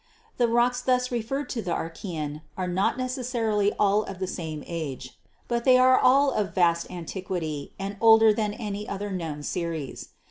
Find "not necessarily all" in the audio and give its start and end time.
2.67-4.01